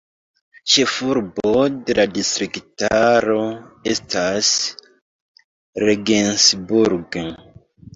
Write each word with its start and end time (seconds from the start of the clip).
Ĉefurbo 0.75 1.51
de 1.91 1.97
la 1.99 2.07
distriktaro 2.15 3.39
estas 3.95 4.53
Regensburg. 5.89 7.25